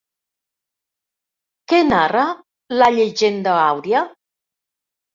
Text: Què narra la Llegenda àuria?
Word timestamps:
Què 1.75 1.83
narra 1.91 2.25
la 2.81 2.91
Llegenda 2.99 3.57
àuria? 3.71 4.07